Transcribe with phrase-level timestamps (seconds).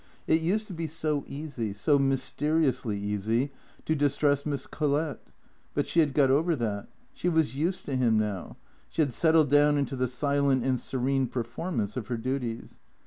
[0.25, 3.51] It used to be so easy, so mysteriously easy,
[3.85, 5.27] to distress Miss Collett;
[5.75, 8.57] but she had got over that; she was used to him now;
[8.89, 12.79] she had settled down into the silent and serene performance of her duties.